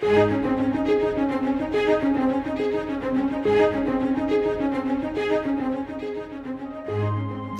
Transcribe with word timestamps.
The 0.00 0.08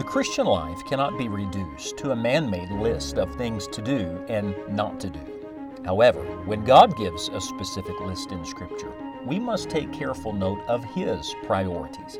Christian 0.06 0.46
life 0.46 0.78
cannot 0.88 1.18
be 1.18 1.28
reduced 1.28 1.98
to 1.98 2.12
a 2.12 2.16
man 2.16 2.48
made 2.48 2.70
list 2.70 3.18
of 3.18 3.34
things 3.36 3.66
to 3.68 3.82
do 3.82 4.24
and 4.28 4.54
not 4.70 4.98
to 5.00 5.10
do. 5.10 5.20
However, 5.84 6.22
when 6.46 6.64
God 6.64 6.96
gives 6.96 7.28
a 7.28 7.42
specific 7.42 8.00
list 8.00 8.32
in 8.32 8.42
Scripture, 8.46 8.92
we 9.26 9.38
must 9.38 9.68
take 9.68 9.92
careful 9.92 10.32
note 10.32 10.62
of 10.66 10.82
His 10.82 11.34
priorities. 11.44 12.18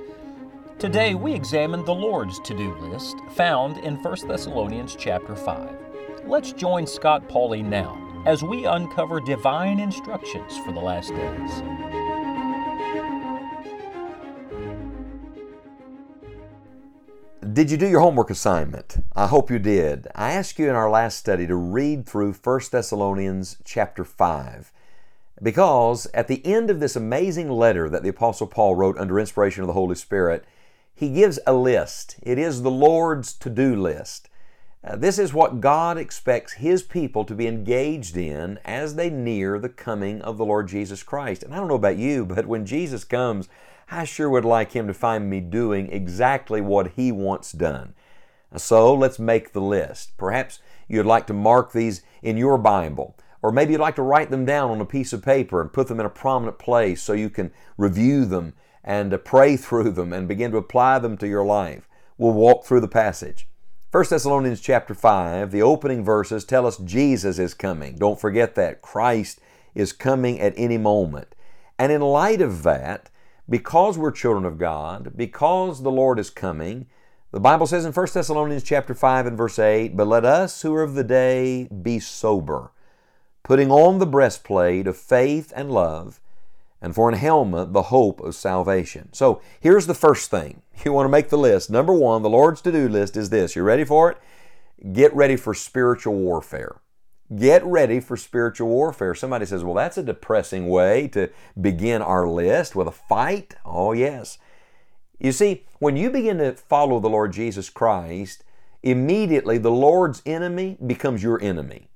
Today 0.78 1.14
we 1.14 1.32
examine 1.32 1.82
the 1.86 1.94
Lord's 1.94 2.40
to-do 2.40 2.74
list 2.74 3.16
found 3.30 3.78
in 3.78 3.96
1 3.96 4.28
Thessalonians 4.28 4.94
chapter 4.96 5.34
5. 5.34 5.70
Let's 6.26 6.52
join 6.52 6.86
Scott 6.86 7.26
Pauley 7.26 7.64
now 7.64 8.09
as 8.26 8.42
we 8.42 8.66
uncover 8.66 9.20
divine 9.20 9.80
instructions 9.80 10.58
for 10.58 10.72
the 10.72 10.80
last 10.80 11.10
days. 11.10 11.62
Did 17.52 17.70
you 17.70 17.76
do 17.76 17.86
your 17.86 18.00
homework 18.00 18.30
assignment? 18.30 19.02
I 19.14 19.26
hope 19.26 19.50
you 19.50 19.58
did. 19.58 20.06
I 20.14 20.32
asked 20.32 20.58
you 20.58 20.68
in 20.68 20.74
our 20.76 20.90
last 20.90 21.18
study 21.18 21.46
to 21.46 21.56
read 21.56 22.06
through 22.06 22.32
1 22.32 22.60
Thessalonians 22.70 23.56
chapter 23.64 24.04
5 24.04 24.72
because 25.42 26.06
at 26.14 26.28
the 26.28 26.44
end 26.46 26.70
of 26.70 26.80
this 26.80 26.96
amazing 26.96 27.50
letter 27.50 27.88
that 27.88 28.02
the 28.02 28.08
Apostle 28.08 28.46
Paul 28.46 28.76
wrote 28.76 28.98
under 28.98 29.18
inspiration 29.18 29.62
of 29.62 29.66
the 29.66 29.72
Holy 29.72 29.94
Spirit, 29.94 30.44
he 30.94 31.08
gives 31.08 31.38
a 31.46 31.52
list. 31.52 32.16
It 32.22 32.38
is 32.38 32.62
the 32.62 32.70
Lord's 32.70 33.32
to 33.34 33.50
do 33.50 33.74
list. 33.74 34.28
Uh, 34.82 34.96
this 34.96 35.18
is 35.18 35.34
what 35.34 35.60
God 35.60 35.98
expects 35.98 36.54
His 36.54 36.82
people 36.82 37.26
to 37.26 37.34
be 37.34 37.46
engaged 37.46 38.16
in 38.16 38.58
as 38.64 38.94
they 38.94 39.10
near 39.10 39.58
the 39.58 39.68
coming 39.68 40.22
of 40.22 40.38
the 40.38 40.44
Lord 40.44 40.68
Jesus 40.68 41.02
Christ. 41.02 41.42
And 41.42 41.52
I 41.52 41.58
don't 41.58 41.68
know 41.68 41.74
about 41.74 41.98
you, 41.98 42.24
but 42.24 42.46
when 42.46 42.64
Jesus 42.64 43.04
comes, 43.04 43.50
I 43.90 44.04
sure 44.04 44.30
would 44.30 44.46
like 44.46 44.72
Him 44.72 44.86
to 44.86 44.94
find 44.94 45.28
me 45.28 45.40
doing 45.40 45.92
exactly 45.92 46.62
what 46.62 46.92
He 46.92 47.12
wants 47.12 47.52
done. 47.52 47.92
So 48.56 48.94
let's 48.94 49.18
make 49.18 49.52
the 49.52 49.60
list. 49.60 50.16
Perhaps 50.16 50.60
you'd 50.88 51.04
like 51.04 51.26
to 51.26 51.34
mark 51.34 51.72
these 51.72 52.00
in 52.22 52.38
your 52.38 52.56
Bible, 52.56 53.16
or 53.42 53.52
maybe 53.52 53.72
you'd 53.72 53.82
like 53.82 53.96
to 53.96 54.02
write 54.02 54.30
them 54.30 54.46
down 54.46 54.70
on 54.70 54.80
a 54.80 54.86
piece 54.86 55.12
of 55.12 55.22
paper 55.22 55.60
and 55.60 55.74
put 55.74 55.88
them 55.88 56.00
in 56.00 56.06
a 56.06 56.10
prominent 56.10 56.58
place 56.58 57.02
so 57.02 57.12
you 57.12 57.28
can 57.28 57.52
review 57.76 58.24
them 58.24 58.54
and 58.82 59.14
pray 59.26 59.56
through 59.58 59.90
them 59.90 60.14
and 60.14 60.26
begin 60.26 60.50
to 60.52 60.56
apply 60.56 60.98
them 61.00 61.18
to 61.18 61.28
your 61.28 61.44
life. 61.44 61.86
We'll 62.16 62.32
walk 62.32 62.64
through 62.64 62.80
the 62.80 62.88
passage. 62.88 63.46
1 63.92 64.04
Thessalonians 64.08 64.60
chapter 64.60 64.94
5, 64.94 65.50
the 65.50 65.62
opening 65.62 66.04
verses 66.04 66.44
tell 66.44 66.64
us 66.64 66.76
Jesus 66.76 67.40
is 67.40 67.54
coming. 67.54 67.96
Don't 67.96 68.20
forget 68.20 68.54
that. 68.54 68.82
Christ 68.82 69.40
is 69.74 69.92
coming 69.92 70.38
at 70.38 70.54
any 70.56 70.78
moment. 70.78 71.34
And 71.76 71.90
in 71.90 72.00
light 72.00 72.40
of 72.40 72.62
that, 72.62 73.10
because 73.48 73.98
we're 73.98 74.12
children 74.12 74.44
of 74.44 74.58
God, 74.58 75.14
because 75.16 75.82
the 75.82 75.90
Lord 75.90 76.20
is 76.20 76.30
coming, 76.30 76.86
the 77.32 77.40
Bible 77.40 77.66
says 77.66 77.84
in 77.84 77.92
1 77.92 78.06
Thessalonians 78.14 78.62
chapter 78.62 78.94
5 78.94 79.26
and 79.26 79.36
verse 79.36 79.58
8, 79.58 79.96
But 79.96 80.06
let 80.06 80.24
us 80.24 80.62
who 80.62 80.72
are 80.72 80.84
of 80.84 80.94
the 80.94 81.02
day 81.02 81.66
be 81.66 81.98
sober, 81.98 82.70
putting 83.42 83.72
on 83.72 83.98
the 83.98 84.06
breastplate 84.06 84.86
of 84.86 84.96
faith 84.96 85.52
and 85.56 85.68
love, 85.68 86.20
and 86.82 86.94
for 86.94 87.08
an 87.08 87.16
helmet, 87.16 87.72
the 87.72 87.82
hope 87.82 88.20
of 88.20 88.34
salvation. 88.34 89.12
So 89.12 89.42
here's 89.60 89.86
the 89.86 89.94
first 89.94 90.30
thing. 90.30 90.62
You 90.82 90.94
want 90.94 91.04
to 91.04 91.10
make 91.10 91.28
the 91.28 91.36
list. 91.36 91.68
Number 91.68 91.92
one, 91.92 92.22
the 92.22 92.30
Lord's 92.30 92.62
to 92.62 92.72
do 92.72 92.88
list 92.88 93.14
is 93.14 93.28
this. 93.28 93.54
You 93.54 93.62
ready 93.62 93.84
for 93.84 94.10
it? 94.10 94.16
Get 94.94 95.14
ready 95.14 95.36
for 95.36 95.52
spiritual 95.52 96.14
warfare. 96.14 96.80
Get 97.36 97.62
ready 97.66 98.00
for 98.00 98.16
spiritual 98.16 98.68
warfare. 98.68 99.14
Somebody 99.14 99.44
says, 99.44 99.62
well, 99.62 99.74
that's 99.74 99.98
a 99.98 100.02
depressing 100.02 100.68
way 100.68 101.06
to 101.08 101.28
begin 101.60 102.00
our 102.00 102.26
list 102.26 102.74
with 102.74 102.88
a 102.88 102.92
fight. 102.92 103.56
Oh, 103.62 103.92
yes. 103.92 104.38
You 105.18 105.32
see, 105.32 105.66
when 105.80 105.96
you 105.96 106.08
begin 106.08 106.38
to 106.38 106.54
follow 106.54 106.98
the 106.98 107.10
Lord 107.10 107.34
Jesus 107.34 107.68
Christ, 107.68 108.42
immediately 108.82 109.58
the 109.58 109.70
Lord's 109.70 110.22
enemy 110.24 110.78
becomes 110.84 111.22
your 111.22 111.40
enemy. 111.42 111.89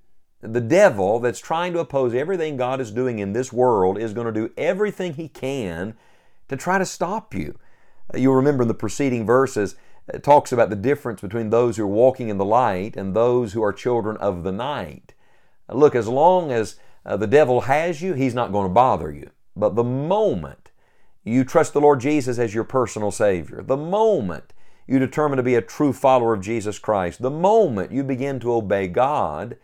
The 0.45 0.61
devil 0.61 1.21
that's 1.21 1.41
trying 1.41 1.73
to 1.73 1.79
oppose 1.79 2.13
everything 2.13 2.59
God 2.59 2.79
is 2.79 2.91
doing 2.91 3.19
in 3.19 3.33
this 3.33 3.51
world 3.51 3.97
is 3.97 4.13
going 4.13 4.27
to 4.27 4.33
do 4.33 4.53
everything 4.59 5.15
he 5.15 5.27
can 5.27 5.95
to 6.49 6.57
try 6.57 6.77
to 6.77 6.85
stop 6.85 7.33
you. 7.33 7.59
Uh, 8.13 8.19
you'll 8.19 8.35
remember 8.35 8.63
in 8.63 8.69
the 8.69 8.75
preceding 8.75 9.25
verses, 9.25 9.75
it 10.13 10.23
talks 10.23 10.53
about 10.53 10.69
the 10.69 10.77
difference 10.77 11.23
between 11.23 11.49
those 11.49 11.79
who 11.79 11.85
are 11.85 11.87
walking 11.87 12.29
in 12.29 12.37
the 12.37 12.45
light 12.45 12.95
and 12.95 13.15
those 13.15 13.55
who 13.55 13.63
are 13.63 13.73
children 13.73 14.19
of 14.19 14.43
the 14.43 14.53
night. 14.53 15.15
Uh, 15.67 15.77
look, 15.77 15.95
as 15.95 16.09
long 16.09 16.53
as 16.53 16.77
uh, 17.07 17.17
the 17.17 17.27
devil 17.27 17.63
has 17.63 18.03
you, 18.03 18.13
he's 18.13 18.35
not 18.35 18.53
going 18.53 18.67
to 18.67 18.75
bother 18.75 19.11
you. 19.11 19.31
But 19.57 19.77
the 19.77 19.85
moment 19.85 20.71
you 21.25 21.45
trust 21.45 21.73
the 21.73 21.81
Lord 21.81 22.01
Jesus 22.01 22.39
as 22.39 22.55
your 22.55 22.65
personal 22.65 23.11
Savior, 23.11 23.63
the 23.63 23.79
moment 23.79 24.53
you 24.87 24.99
determine 24.99 25.39
to 25.39 25.43
be 25.43 25.55
a 25.55 25.63
true 25.63 25.95
follower 25.95 26.35
of 26.35 26.43
Jesus 26.43 26.79
Christ, 26.79 27.23
the 27.23 27.31
moment 27.31 27.93
you 27.93 28.05
begin 28.05 28.39
to 28.41 28.53
obey 28.53 28.89
God, 28.89 29.57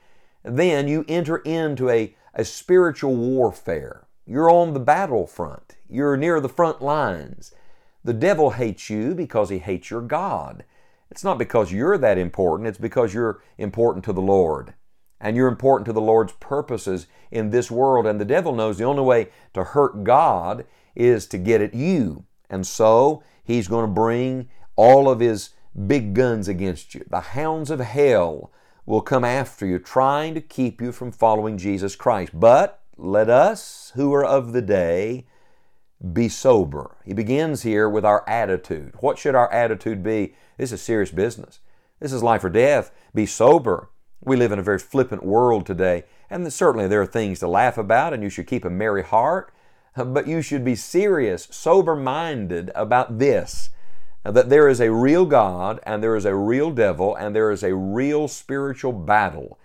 then 0.43 0.89
you 0.89 1.05
enter 1.09 1.39
into 1.39 1.89
a, 1.89 2.15
a 2.35 2.45
spiritual 2.45 3.15
warfare. 3.15 4.07
You're 4.27 4.51
on 4.51 4.75
the 4.75 4.81
battlefront, 4.81 5.77
you're 5.89 6.17
near 6.17 6.41
the 6.41 6.49
front 6.49 6.81
lines. 6.81 7.53
The 8.05 8.15
devil 8.15 8.51
hates 8.51 8.89
you 8.89 9.15
because 9.15 9.51
he 9.51 9.59
hates 9.59 9.91
your 9.91 10.01
God. 10.01 10.65
It's 11.11 11.25
not 11.25 11.39
because 11.39 11.73
you're 11.73 11.99
that 11.99 12.19
important, 12.19 12.69
it's 12.69 12.79
because 12.79 13.13
you're 13.13 13.43
important 13.59 14.05
to 14.05 14.13
the 14.13 14.23
Lord. 14.23 14.75
And 15.21 15.37
you're 15.37 15.49
important 15.49 15.85
to 15.87 15.93
the 15.93 16.01
Lord's 16.01 16.33
purposes 16.35 17.07
in 17.31 17.51
this 17.51 17.71
world. 17.71 18.07
And 18.07 18.19
the 18.19 18.25
devil 18.25 18.55
knows 18.55 18.79
the 18.79 18.85
only 18.85 19.03
way 19.03 19.29
to 19.53 19.65
hurt 19.65 20.03
God 20.03 20.65
is 20.95 21.27
to 21.27 21.39
get 21.39 21.61
at 21.61 21.75
you. 21.75 22.25
And 22.49 22.67
so 22.67 23.23
he's 23.45 23.69
going 23.69 23.85
to 23.85 23.93
bring 23.93 24.49
all 24.77 25.11
of 25.11 25.21
his 25.21 25.51
big 25.87 26.15
guns 26.15 26.49
against 26.49 26.95
you. 26.95 27.05
The 27.11 27.21
hounds 27.21 27.71
of 27.71 27.81
hell 27.81 28.51
will 28.87 29.01
come 29.01 29.25
after 29.25 29.67
you, 29.67 29.79
trying 29.79 30.35
to 30.35 30.41
keep 30.41 30.81
you 30.81 30.93
from 30.93 31.13
following 31.13 31.59
Jesus 31.59 31.97
Christ. 31.97 32.33
But 32.35 32.83
let 32.97 33.31
us, 33.31 33.93
who 33.95 34.13
are 34.15 34.25
of 34.25 34.53
the 34.53 34.63
day, 34.63 35.27
be 36.13 36.29
sober. 36.29 36.97
He 37.05 37.13
begins 37.13 37.63
here 37.63 37.89
with 37.89 38.05
our 38.05 38.29
attitude. 38.29 38.95
What 39.01 39.19
should 39.19 39.35
our 39.35 39.53
attitude 39.53 40.03
be? 40.03 40.35
This 40.57 40.73
is 40.73 40.81
serious 40.81 41.11
business. 41.11 41.61
This 42.01 42.13
is 42.13 42.23
life 42.23 42.43
or 42.43 42.51
death. 42.51 42.91
Be 43.15 43.27
sober. 43.27 43.91
We 44.23 44.37
live 44.37 44.53
in 44.53 44.59
a 44.59 44.63
very 44.63 44.79
flippant 44.79 45.25
world 45.25 45.65
today, 45.65 46.05
and 46.29 46.53
certainly 46.53 46.87
there 46.87 47.01
are 47.01 47.07
things 47.07 47.39
to 47.39 47.49
laugh 47.49 47.79
about, 47.79 48.13
and 48.13 48.23
you 48.23 48.29
should 48.29 48.47
keep 48.47 48.67
a 48.67 48.71
merry 48.71 49.03
heart, 49.03 49.53
but 49.97 50.27
you 50.27 50.43
should 50.43 50.65
be 50.65 50.75
serious, 50.75 51.49
sober 51.51 51.97
minded 51.97 52.71
about 52.75 53.19
this 53.19 53.71
that 54.25 54.51
there 54.51 54.69
is 54.69 54.81
a 54.81 54.93
real 54.93 55.25
God 55.27 55.81
and 55.85 56.03
there 56.03 56.17
is 56.17 56.25
a 56.25 56.35
real 56.35 56.71
devil 56.71 57.15
and 57.15 57.35
there 57.35 57.51
is 57.51 57.63
a 57.63 57.75
real 57.75 58.29
spiritual 58.29 58.93
battle. 58.93 59.59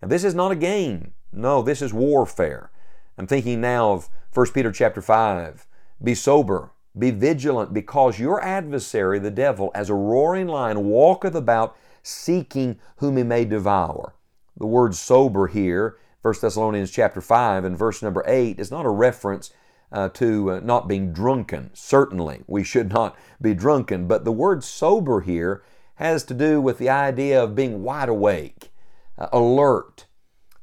And 0.00 0.10
this 0.10 0.24
is 0.24 0.34
not 0.34 0.52
a 0.52 0.56
game. 0.56 1.12
No, 1.32 1.62
this 1.62 1.80
is 1.80 1.94
warfare. 1.94 2.70
I'm 3.16 3.26
thinking 3.26 3.60
now 3.60 3.92
of 3.92 4.08
1 4.34 4.52
Peter 4.52 4.72
chapter 4.72 5.00
5. 5.00 5.66
Be 6.02 6.14
sober, 6.14 6.72
be 6.98 7.10
vigilant, 7.10 7.72
because 7.72 8.18
your 8.18 8.42
adversary, 8.42 9.18
the 9.18 9.30
devil, 9.30 9.70
as 9.74 9.88
a 9.88 9.94
roaring 9.94 10.48
lion, 10.48 10.86
walketh 10.86 11.34
about 11.34 11.76
seeking 12.02 12.78
whom 12.96 13.16
he 13.16 13.22
may 13.22 13.44
devour. 13.44 14.14
The 14.56 14.66
word 14.66 14.94
sober 14.94 15.46
here, 15.46 15.96
1 16.22 16.34
Thessalonians 16.40 16.90
chapter 16.90 17.20
5 17.20 17.64
and 17.64 17.78
verse 17.78 18.02
number 18.02 18.24
8, 18.26 18.58
is 18.58 18.70
not 18.70 18.84
a 18.84 18.90
reference 18.90 19.52
uh, 19.92 20.08
to 20.08 20.52
uh, 20.52 20.60
not 20.60 20.88
being 20.88 21.12
drunken. 21.12 21.70
Certainly, 21.74 22.42
we 22.46 22.64
should 22.64 22.92
not 22.92 23.16
be 23.40 23.54
drunken, 23.54 24.06
but 24.08 24.24
the 24.24 24.32
word 24.32 24.64
sober 24.64 25.20
here 25.20 25.62
has 25.96 26.24
to 26.24 26.34
do 26.34 26.60
with 26.60 26.78
the 26.78 26.88
idea 26.88 27.42
of 27.42 27.54
being 27.54 27.82
wide 27.82 28.08
awake, 28.08 28.72
uh, 29.18 29.28
alert, 29.32 30.06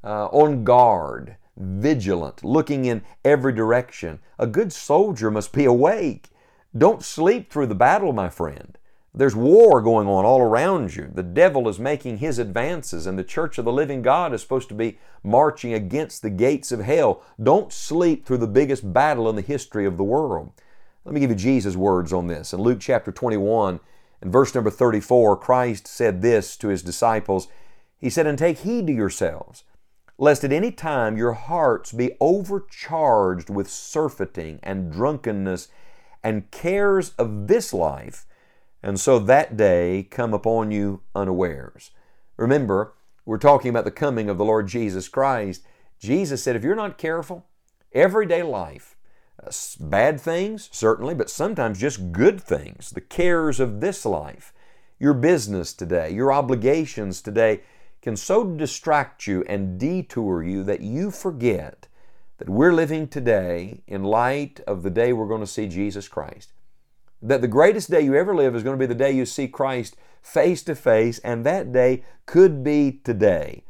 uh, 0.03 0.25
on 0.28 0.63
guard, 0.63 1.38
vigilant, 1.56 2.44
looking 2.44 2.85
in 2.85 3.03
every 3.23 3.53
direction. 3.53 4.20
A 4.40 4.47
good 4.47 4.73
soldier 4.73 5.29
must 5.29 5.53
be 5.53 5.66
awake. 5.76 6.29
Don't 6.76 7.03
sleep 7.03 7.52
through 7.52 7.67
the 7.67 7.76
battle, 7.76 8.14
my 8.14 8.29
friend. 8.29 8.78
There's 9.14 9.35
war 9.35 9.82
going 9.82 10.08
on 10.08 10.23
all 10.23 10.40
around 10.40 10.96
you. 10.96 11.09
The 11.11 11.23
devil 11.23 11.67
is 11.67 11.79
making 11.79 12.17
his 12.17 12.38
advances, 12.38 13.08
and 13.08 13.17
the 13.17 13.23
church 13.23 13.58
of 13.58 13.66
the 13.66 13.72
living 13.72 14.03
God 14.03 14.34
is 14.34 14.41
supposed 14.41 14.70
to 14.70 14.76
be 14.76 15.00
marching 15.23 15.73
against 15.73 16.22
the 16.22 16.29
gates 16.29 16.72
of 16.72 16.82
hell. 16.82 17.23
Don't 17.41 17.73
sleep 17.73 18.26
through 18.26 18.38
the 18.38 18.47
biggest 18.47 18.94
battle 18.94 19.28
in 19.28 19.35
the 19.35 19.41
history 19.41 19.85
of 19.85 19.97
the 19.97 20.03
world. 20.03 20.52
Let 21.06 21.16
me 21.16 21.22
give 21.22 21.32
you 21.32 21.35
Jesus' 21.35 21.76
words 21.76 22.14
on 22.14 22.28
this. 22.28 22.53
In 22.53 22.61
Luke 22.61 22.79
chapter 22.79 23.11
21, 23.11 23.79
in 24.22 24.32
verse 24.32 24.53
number 24.53 24.70
34, 24.70 25.38
Christ 25.38 25.88
said 25.88 26.22
this 26.22 26.55
to 26.58 26.67
his 26.67 26.84
disciples 26.84 27.47
He 27.97 28.12
said, 28.12 28.28
And 28.28 28.38
take 28.38 28.59
heed 28.59 28.85
to 28.88 28.94
yourselves, 28.94 29.64
lest 30.20 30.44
at 30.44 30.53
any 30.53 30.72
time 30.72 31.17
your 31.17 31.34
hearts 31.34 31.91
be 31.91 32.16
overcharged 32.20 33.50
with 33.50 33.72
surfeiting 33.72 34.59
and 34.62 34.91
drunkenness 34.91 35.70
and 36.23 36.52
cares 36.52 37.12
of 37.12 37.47
this 37.47 37.73
life 37.73 38.28
and 38.81 38.99
so 38.99 39.20
that 39.20 39.58
day 39.58 40.08
come 40.09 40.34
upon 40.34 40.72
you 40.72 41.02
unawares. 41.14 41.91
Remember, 42.37 42.93
we're 43.26 43.37
talking 43.37 43.70
about 43.70 43.85
the 43.85 43.91
coming 43.91 44.29
of 44.29 44.37
the 44.37 44.46
Lord 44.46 44.67
Jesus 44.67 45.08
Christ. 45.08 45.64
Jesus 45.99 46.41
said, 46.41 46.55
if 46.55 46.64
you're 46.64 46.76
not 46.76 46.97
careful, 46.97 47.46
everyday 47.91 48.43
life. 48.43 48.96
Uh, 49.41 49.52
bad 49.79 50.20
things, 50.20 50.70
certainly, 50.72 51.14
but 51.14 51.29
sometimes 51.29 51.79
just 51.79 52.11
good 52.11 52.41
things. 52.41 52.90
The 52.90 53.02
cares 53.02 53.59
of 53.59 53.81
this 53.81 54.05
life, 54.05 54.53
your 54.99 55.14
business 55.14 55.73
today, 55.73 56.11
your 56.11 56.31
obligations 56.31 57.22
today 57.22 57.61
can 58.02 58.16
so 58.16 58.43
distract 58.43 59.28
you 59.28 59.43
and 59.47 59.79
detour 59.79 60.43
you 60.43 60.64
that 60.64 60.81
you 60.81 61.11
forget 61.11 61.87
that 62.37 62.49
we're 62.49 62.73
living 62.73 63.08
today 63.08 63.81
in 63.87 64.03
light 64.03 64.61
of 64.66 64.84
the 64.84 64.90
day 64.90 65.11
we're 65.11 65.28
going 65.28 65.41
to 65.41 65.47
see 65.47 65.67
Jesus 65.67 66.08
Christ. 66.08 66.53
That 67.21 67.41
the 67.41 67.47
greatest 67.47 67.91
day 67.91 68.01
you 68.01 68.16
ever 68.16 68.35
live 68.35 68.55
is 68.55 68.63
going 68.63 68.77
to 68.77 68.79
be 68.79 68.85
the 68.85 68.95
day 68.95 69.11
you 69.11 69.25
see 69.25 69.47
Christ 69.47 69.97
face 70.21 70.63
to 70.63 70.75
face, 70.75 71.19
and 71.19 71.45
that 71.45 71.71
day 71.71 72.03
could 72.25 72.63
be 72.63 73.01
today. 73.03 73.63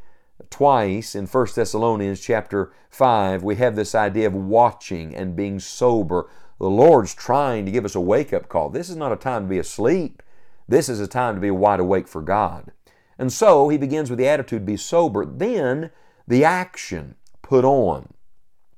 Twice 0.49 1.15
in 1.15 1.25
1 1.25 1.47
Thessalonians 1.55 2.19
chapter 2.19 2.71
5, 2.89 3.43
we 3.43 3.55
have 3.55 3.75
this 3.75 3.93
idea 3.95 4.27
of 4.27 4.33
watching 4.33 5.15
and 5.15 5.35
being 5.35 5.59
sober. 5.59 6.29
The 6.59 6.69
Lord's 6.69 7.13
trying 7.13 7.65
to 7.65 7.71
give 7.71 7.85
us 7.85 7.95
a 7.95 8.01
wake 8.01 8.33
up 8.33 8.49
call. 8.49 8.69
This 8.69 8.89
is 8.89 8.95
not 8.95 9.11
a 9.11 9.15
time 9.15 9.43
to 9.43 9.49
be 9.49 9.59
asleep. 9.59 10.21
This 10.67 10.89
is 10.89 10.99
a 10.99 11.07
time 11.07 11.35
to 11.35 11.41
be 11.41 11.51
wide 11.51 11.79
awake 11.79 12.07
for 12.07 12.21
God. 12.21 12.71
And 13.17 13.33
so 13.33 13.69
he 13.69 13.77
begins 13.77 14.09
with 14.09 14.19
the 14.19 14.27
attitude, 14.27 14.65
be 14.65 14.77
sober. 14.77 15.25
Then 15.25 15.91
the 16.27 16.43
action, 16.43 17.15
put 17.41 17.65
on. 17.65 18.13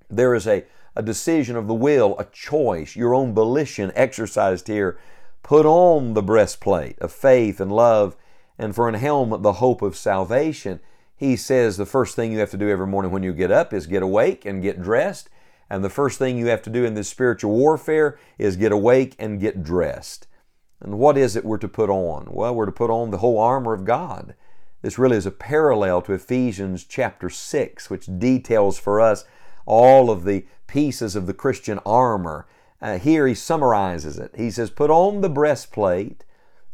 There 0.10 0.34
is 0.34 0.48
a, 0.48 0.66
a 0.96 1.02
decision 1.02 1.56
of 1.56 1.68
the 1.68 1.74
will, 1.74 2.18
a 2.20 2.26
choice, 2.26 2.96
your 2.96 3.16
own 3.16 3.34
volition 3.34 3.92
exercised 3.96 4.68
here. 4.68 5.00
Put 5.44 5.66
on 5.66 6.14
the 6.14 6.22
breastplate 6.22 7.00
of 7.00 7.12
faith 7.12 7.60
and 7.60 7.72
love, 7.72 8.16
and 8.58 8.76
for 8.76 8.88
an 8.88 8.96
helmet, 8.96 9.42
the 9.42 9.54
hope 9.54 9.82
of 9.82 9.96
salvation. 9.96 10.80
He 11.16 11.36
says 11.36 11.78
the 11.78 11.86
first 11.86 12.16
thing 12.16 12.32
you 12.32 12.40
have 12.40 12.52
to 12.52 12.58
do 12.58 12.70
every 12.70 12.88
morning 12.88 13.12
when 13.12 13.24
you 13.24 13.34
get 13.34 13.52
up 13.52 13.74
is 13.74 13.88
get 13.88 14.04
awake 14.04 14.46
and 14.46 14.62
get 14.62 14.82
dressed. 14.82 15.30
And 15.70 15.84
the 15.84 15.90
first 15.90 16.20
thing 16.20 16.38
you 16.38 16.48
have 16.48 16.62
to 16.64 16.70
do 16.70 16.84
in 16.84 16.96
this 16.96 17.08
spiritual 17.08 17.56
warfare 17.56 18.20
is 18.38 18.58
get 18.58 18.72
awake 18.72 19.16
and 19.18 19.40
get 19.40 19.64
dressed. 19.64 20.28
And 20.82 20.98
what 21.00 21.18
is 21.18 21.36
it 21.36 21.46
we're 21.46 21.58
to 21.60 21.68
put 21.68 21.90
on? 21.90 22.28
Well, 22.30 22.54
we're 22.54 22.66
to 22.66 22.72
put 22.72 22.90
on 22.90 23.12
the 23.12 23.20
whole 23.20 23.40
armor 23.40 23.74
of 23.74 23.86
God. 23.86 24.36
This 24.82 24.98
really 24.98 25.18
is 25.18 25.28
a 25.28 25.32
parallel 25.32 26.02
to 26.02 26.14
Ephesians 26.14 26.84
chapter 26.84 27.30
6, 27.30 27.90
which 27.90 28.10
details 28.18 28.80
for 28.80 29.00
us 29.00 29.26
all 29.66 30.10
of 30.10 30.24
the 30.24 30.46
pieces 30.68 31.16
of 31.16 31.28
the 31.28 31.34
Christian 31.34 31.80
armor. 31.86 32.48
Uh, 32.82 32.98
here 32.98 33.28
he 33.28 33.36
summarizes 33.36 34.18
it. 34.18 34.32
He 34.36 34.50
says, 34.50 34.70
Put 34.70 34.90
on 34.90 35.22
the 35.22 35.30
breastplate 35.30 36.24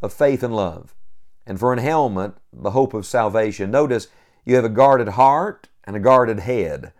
of 0.01 0.13
faith 0.13 0.43
and 0.43 0.55
love, 0.55 0.95
and 1.45 1.59
for 1.59 1.73
an 1.73 1.79
helmet, 1.79 2.33
the 2.53 2.71
hope 2.71 2.93
of 2.93 3.05
salvation. 3.05 3.71
Notice 3.71 4.07
you 4.45 4.55
have 4.55 4.65
a 4.65 4.69
guarded 4.69 5.09
heart 5.09 5.67
and 5.83 5.95
a 5.95 5.99
guarded 5.99 6.39
head. 6.39 6.93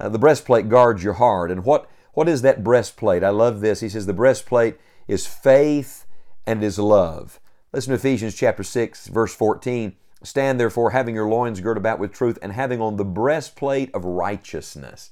Uh, 0.00 0.08
the 0.08 0.18
breastplate 0.18 0.68
guards 0.68 1.04
your 1.04 1.14
heart. 1.14 1.50
And 1.50 1.64
what, 1.64 1.88
what 2.12 2.28
is 2.28 2.42
that 2.42 2.64
breastplate? 2.64 3.22
I 3.22 3.30
love 3.30 3.60
this. 3.60 3.80
He 3.80 3.88
says, 3.88 4.06
The 4.06 4.12
breastplate 4.12 4.78
is 5.06 5.26
faith 5.26 6.06
and 6.46 6.62
is 6.62 6.78
love. 6.78 7.40
Listen 7.72 7.90
to 7.90 7.96
Ephesians 7.96 8.34
chapter 8.34 8.62
6, 8.62 9.08
verse 9.08 9.34
14. 9.34 9.94
Stand 10.22 10.58
therefore, 10.58 10.90
having 10.90 11.14
your 11.14 11.28
loins 11.28 11.60
girt 11.60 11.76
about 11.76 11.98
with 11.98 12.12
truth, 12.12 12.38
and 12.42 12.52
having 12.52 12.80
on 12.80 12.96
the 12.96 13.04
breastplate 13.04 13.94
of 13.94 14.04
righteousness. 14.04 15.10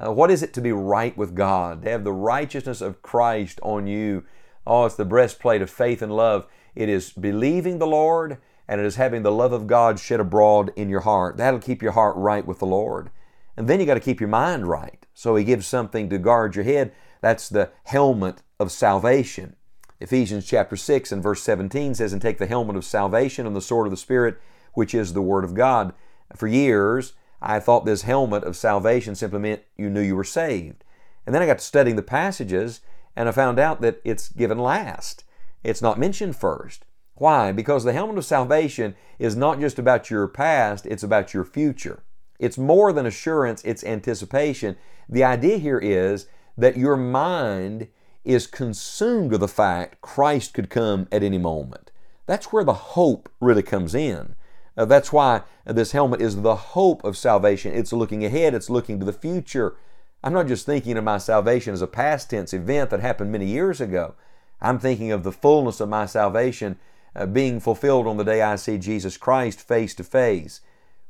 Uh, 0.00 0.12
what 0.12 0.30
is 0.30 0.42
it 0.42 0.52
to 0.54 0.60
be 0.60 0.72
right 0.72 1.16
with 1.16 1.34
God? 1.34 1.82
To 1.82 1.90
have 1.90 2.04
the 2.04 2.12
righteousness 2.12 2.80
of 2.80 3.02
Christ 3.02 3.58
on 3.62 3.86
you. 3.86 4.24
Oh, 4.66 4.84
it's 4.84 4.94
the 4.94 5.04
breastplate 5.04 5.62
of 5.62 5.70
faith 5.70 6.02
and 6.02 6.14
love. 6.14 6.46
It 6.74 6.88
is 6.88 7.10
believing 7.10 7.78
the 7.78 7.86
Lord, 7.86 8.38
and 8.68 8.80
it 8.80 8.86
is 8.86 8.96
having 8.96 9.22
the 9.22 9.32
love 9.32 9.52
of 9.52 9.66
God 9.66 9.98
shed 9.98 10.20
abroad 10.20 10.72
in 10.76 10.88
your 10.88 11.00
heart. 11.00 11.36
That'll 11.36 11.58
keep 11.58 11.82
your 11.82 11.92
heart 11.92 12.14
right 12.16 12.46
with 12.46 12.60
the 12.60 12.66
Lord. 12.66 13.10
And 13.56 13.66
then 13.66 13.80
you 13.80 13.86
got 13.86 13.94
to 13.94 14.00
keep 14.00 14.20
your 14.20 14.28
mind 14.28 14.68
right. 14.68 15.04
So 15.14 15.34
He 15.34 15.42
gives 15.42 15.66
something 15.66 16.08
to 16.10 16.18
guard 16.18 16.54
your 16.54 16.64
head. 16.64 16.92
That's 17.20 17.48
the 17.48 17.70
helmet 17.84 18.42
of 18.60 18.70
salvation. 18.70 19.56
Ephesians 20.00 20.46
chapter 20.46 20.76
6 20.76 21.10
and 21.10 21.20
verse 21.20 21.42
17 21.42 21.96
says, 21.96 22.12
And 22.12 22.22
take 22.22 22.38
the 22.38 22.46
helmet 22.46 22.76
of 22.76 22.84
salvation 22.84 23.46
and 23.46 23.56
the 23.56 23.60
sword 23.60 23.88
of 23.88 23.90
the 23.90 23.96
Spirit, 23.96 24.38
which 24.74 24.94
is 24.94 25.12
the 25.12 25.22
Word 25.22 25.42
of 25.42 25.54
God. 25.54 25.92
For 26.36 26.46
years, 26.46 27.14
I 27.40 27.60
thought 27.60 27.84
this 27.84 28.02
helmet 28.02 28.44
of 28.44 28.56
salvation 28.56 29.14
simply 29.14 29.38
meant 29.38 29.62
you 29.76 29.90
knew 29.90 30.00
you 30.00 30.16
were 30.16 30.24
saved. 30.24 30.84
And 31.26 31.34
then 31.34 31.42
I 31.42 31.46
got 31.46 31.58
to 31.58 31.64
studying 31.64 31.96
the 31.96 32.02
passages, 32.02 32.80
and 33.14 33.28
I 33.28 33.32
found 33.32 33.58
out 33.58 33.80
that 33.80 34.00
it's 34.04 34.28
given 34.28 34.58
last. 34.58 35.24
It's 35.62 35.82
not 35.82 35.98
mentioned 35.98 36.36
first. 36.36 36.84
Why? 37.14 37.52
Because 37.52 37.84
the 37.84 37.92
helmet 37.92 38.18
of 38.18 38.24
salvation 38.24 38.94
is 39.18 39.36
not 39.36 39.60
just 39.60 39.78
about 39.78 40.10
your 40.10 40.28
past, 40.28 40.86
it's 40.86 41.02
about 41.02 41.34
your 41.34 41.44
future. 41.44 42.02
It's 42.38 42.56
more 42.56 42.92
than 42.92 43.06
assurance, 43.06 43.62
it's 43.64 43.84
anticipation. 43.84 44.76
The 45.08 45.24
idea 45.24 45.58
here 45.58 45.78
is 45.78 46.26
that 46.56 46.76
your 46.76 46.96
mind 46.96 47.88
is 48.24 48.46
consumed 48.46 49.32
with 49.32 49.40
the 49.40 49.48
fact 49.48 50.00
Christ 50.00 50.54
could 50.54 50.70
come 50.70 51.08
at 51.10 51.22
any 51.22 51.38
moment. 51.38 51.90
That's 52.26 52.52
where 52.52 52.64
the 52.64 52.74
hope 52.74 53.28
really 53.40 53.62
comes 53.62 53.94
in. 53.94 54.34
Uh, 54.78 54.84
that's 54.84 55.12
why 55.12 55.42
this 55.64 55.90
helmet 55.90 56.22
is 56.22 56.42
the 56.42 56.54
hope 56.54 57.02
of 57.02 57.16
salvation. 57.16 57.74
It's 57.74 57.92
looking 57.92 58.24
ahead, 58.24 58.54
it's 58.54 58.70
looking 58.70 59.00
to 59.00 59.04
the 59.04 59.12
future. 59.12 59.74
I'm 60.22 60.32
not 60.32 60.46
just 60.46 60.64
thinking 60.64 60.96
of 60.96 61.02
my 61.02 61.18
salvation 61.18 61.74
as 61.74 61.82
a 61.82 61.88
past 61.88 62.30
tense 62.30 62.54
event 62.54 62.90
that 62.90 63.00
happened 63.00 63.32
many 63.32 63.46
years 63.46 63.80
ago. 63.80 64.14
I'm 64.60 64.78
thinking 64.78 65.10
of 65.10 65.24
the 65.24 65.32
fullness 65.32 65.80
of 65.80 65.88
my 65.88 66.06
salvation 66.06 66.78
uh, 67.16 67.26
being 67.26 67.58
fulfilled 67.58 68.06
on 68.06 68.18
the 68.18 68.24
day 68.24 68.40
I 68.40 68.54
see 68.54 68.78
Jesus 68.78 69.16
Christ 69.16 69.60
face 69.60 69.94
to 69.96 70.04
face. 70.04 70.60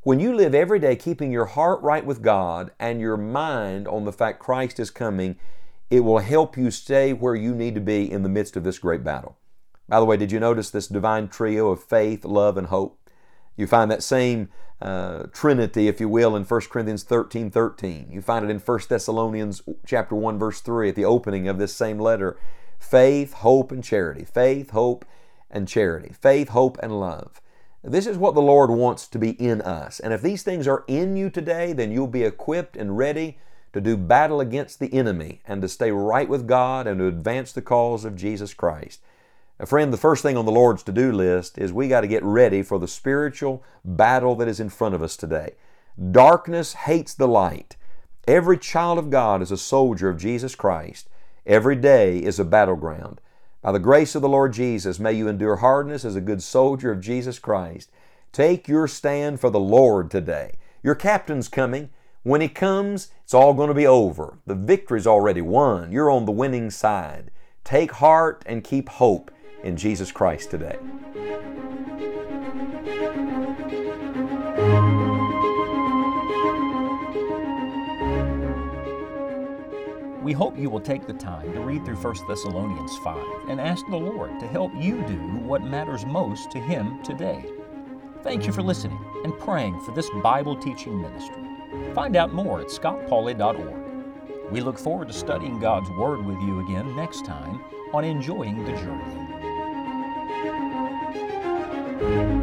When 0.02 0.18
you 0.18 0.34
live 0.34 0.54
every 0.54 0.78
day 0.78 0.96
keeping 0.96 1.30
your 1.30 1.46
heart 1.46 1.82
right 1.82 2.06
with 2.06 2.22
God 2.22 2.70
and 2.78 3.00
your 3.00 3.18
mind 3.18 3.86
on 3.86 4.06
the 4.06 4.12
fact 4.12 4.38
Christ 4.38 4.80
is 4.80 4.90
coming, 4.90 5.36
it 5.90 6.00
will 6.00 6.20
help 6.20 6.56
you 6.56 6.70
stay 6.70 7.12
where 7.12 7.34
you 7.34 7.54
need 7.54 7.74
to 7.74 7.80
be 7.82 8.10
in 8.10 8.22
the 8.22 8.28
midst 8.30 8.56
of 8.56 8.64
this 8.64 8.78
great 8.78 9.04
battle. 9.04 9.36
By 9.88 10.00
the 10.00 10.06
way, 10.06 10.16
did 10.16 10.32
you 10.32 10.40
notice 10.40 10.70
this 10.70 10.86
divine 10.86 11.28
trio 11.28 11.68
of 11.68 11.82
faith, 11.82 12.24
love, 12.24 12.56
and 12.58 12.66
hope? 12.66 12.97
You 13.58 13.66
find 13.66 13.90
that 13.90 14.02
same 14.02 14.48
uh, 14.80 15.24
trinity, 15.32 15.88
if 15.88 16.00
you 16.00 16.08
will, 16.08 16.36
in 16.36 16.44
1 16.44 16.60
Corinthians 16.70 17.02
13 17.02 17.50
13. 17.50 18.08
You 18.10 18.22
find 18.22 18.44
it 18.44 18.50
in 18.50 18.60
1 18.60 18.80
Thessalonians 18.88 19.62
chapter 19.84 20.14
1, 20.14 20.38
verse 20.38 20.60
3 20.60 20.90
at 20.90 20.94
the 20.94 21.04
opening 21.04 21.48
of 21.48 21.58
this 21.58 21.74
same 21.74 21.98
letter. 21.98 22.38
Faith, 22.78 23.34
hope, 23.34 23.72
and 23.72 23.82
charity. 23.82 24.24
Faith, 24.24 24.70
hope, 24.70 25.04
and 25.50 25.66
charity. 25.66 26.14
Faith, 26.18 26.50
hope, 26.50 26.78
and 26.82 27.00
love. 27.00 27.40
This 27.82 28.06
is 28.06 28.16
what 28.16 28.34
the 28.34 28.40
Lord 28.40 28.70
wants 28.70 29.08
to 29.08 29.18
be 29.18 29.30
in 29.30 29.60
us. 29.62 29.98
And 29.98 30.12
if 30.12 30.22
these 30.22 30.42
things 30.42 30.68
are 30.68 30.84
in 30.86 31.16
you 31.16 31.28
today, 31.28 31.72
then 31.72 31.90
you'll 31.90 32.06
be 32.06 32.24
equipped 32.24 32.76
and 32.76 32.96
ready 32.96 33.38
to 33.72 33.80
do 33.80 33.96
battle 33.96 34.40
against 34.40 34.78
the 34.78 34.92
enemy 34.92 35.40
and 35.46 35.60
to 35.62 35.68
stay 35.68 35.90
right 35.90 36.28
with 36.28 36.46
God 36.46 36.86
and 36.86 36.98
to 36.98 37.06
advance 37.06 37.52
the 37.52 37.62
cause 37.62 38.04
of 38.04 38.16
Jesus 38.16 38.54
Christ. 38.54 39.00
Friend, 39.66 39.92
the 39.92 39.96
first 39.96 40.22
thing 40.22 40.36
on 40.36 40.44
the 40.44 40.52
Lord's 40.52 40.84
to 40.84 40.92
do 40.92 41.10
list 41.10 41.58
is 41.58 41.72
we 41.72 41.88
got 41.88 42.02
to 42.02 42.06
get 42.06 42.22
ready 42.22 42.62
for 42.62 42.78
the 42.78 42.86
spiritual 42.86 43.64
battle 43.84 44.36
that 44.36 44.46
is 44.46 44.60
in 44.60 44.68
front 44.68 44.94
of 44.94 45.02
us 45.02 45.16
today. 45.16 45.54
Darkness 46.12 46.74
hates 46.74 47.12
the 47.12 47.26
light. 47.26 47.76
Every 48.28 48.56
child 48.56 48.98
of 48.98 49.10
God 49.10 49.42
is 49.42 49.50
a 49.50 49.56
soldier 49.56 50.08
of 50.08 50.16
Jesus 50.16 50.54
Christ. 50.54 51.08
Every 51.44 51.74
day 51.74 52.18
is 52.18 52.38
a 52.38 52.44
battleground. 52.44 53.20
By 53.60 53.72
the 53.72 53.80
grace 53.80 54.14
of 54.14 54.22
the 54.22 54.28
Lord 54.28 54.52
Jesus, 54.52 55.00
may 55.00 55.12
you 55.14 55.26
endure 55.26 55.56
hardness 55.56 56.04
as 56.04 56.14
a 56.14 56.20
good 56.20 56.40
soldier 56.40 56.92
of 56.92 57.00
Jesus 57.00 57.40
Christ. 57.40 57.90
Take 58.30 58.68
your 58.68 58.86
stand 58.86 59.40
for 59.40 59.50
the 59.50 59.58
Lord 59.58 60.08
today. 60.08 60.52
Your 60.84 60.94
captain's 60.94 61.48
coming. 61.48 61.90
When 62.22 62.40
he 62.40 62.48
comes, 62.48 63.08
it's 63.24 63.34
all 63.34 63.54
going 63.54 63.68
to 63.68 63.74
be 63.74 63.86
over. 63.86 64.38
The 64.46 64.54
victory's 64.54 65.06
already 65.06 65.40
won. 65.40 65.90
You're 65.90 66.12
on 66.12 66.26
the 66.26 66.32
winning 66.32 66.70
side. 66.70 67.32
Take 67.64 67.92
heart 67.92 68.44
and 68.46 68.62
keep 68.62 68.88
hope 68.88 69.32
in 69.62 69.76
Jesus 69.76 70.12
Christ 70.12 70.50
today. 70.50 70.78
We 80.22 80.34
hope 80.34 80.58
you 80.58 80.68
will 80.68 80.80
take 80.80 81.06
the 81.06 81.14
time 81.14 81.50
to 81.54 81.60
read 81.60 81.86
through 81.86 81.96
1 81.96 82.14
Thessalonians 82.28 82.94
5 82.98 83.48
and 83.48 83.58
ask 83.58 83.86
the 83.86 83.96
Lord 83.96 84.38
to 84.40 84.46
help 84.46 84.72
you 84.76 85.00
do 85.06 85.16
what 85.16 85.62
matters 85.62 86.04
most 86.04 86.50
to 86.50 86.58
Him 86.58 87.02
today. 87.02 87.46
Thank 88.22 88.44
you 88.44 88.52
for 88.52 88.60
listening 88.60 89.02
and 89.24 89.38
praying 89.38 89.80
for 89.86 89.94
this 89.94 90.10
Bible 90.22 90.54
teaching 90.54 91.00
ministry. 91.00 91.42
Find 91.94 92.14
out 92.14 92.34
more 92.34 92.60
at 92.60 92.66
scottpauley.org. 92.66 94.50
We 94.50 94.60
look 94.60 94.78
forward 94.78 95.08
to 95.08 95.14
studying 95.14 95.58
God's 95.58 95.88
Word 95.92 96.24
with 96.26 96.38
you 96.42 96.60
again 96.60 96.94
next 96.94 97.24
time 97.24 97.64
on 97.94 98.04
Enjoying 98.04 98.64
the 98.64 98.72
Journey. 98.72 99.27
Thank 102.08 102.32
you. 102.32 102.37